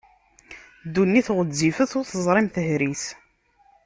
Ddunit 0.85 1.27
ɣwezzifet, 1.37 1.91
ur 1.97 2.05
teẓrim 2.07 2.47
tehri-s! 2.55 3.03